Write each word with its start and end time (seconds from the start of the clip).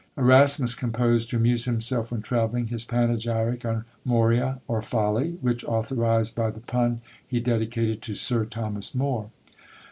Erasmus 0.17 0.73
composed, 0.73 1.29
to 1.29 1.35
amuse 1.35 1.65
himself 1.65 2.11
when 2.11 2.23
travelling, 2.23 2.69
his 2.69 2.85
panegyric 2.85 3.63
on 3.63 3.85
Moria, 4.03 4.59
or 4.67 4.81
folly; 4.81 5.37
which, 5.41 5.63
authorised 5.63 6.33
by 6.33 6.49
the 6.49 6.59
pun, 6.61 7.01
he 7.27 7.39
dedicated 7.39 8.01
to 8.01 8.15
Sir 8.15 8.45
Thomas 8.45 8.95
More. 8.95 9.29